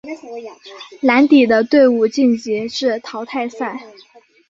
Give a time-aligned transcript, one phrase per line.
[1.01, 3.79] 蓝底的队伍晋级至淘汰赛。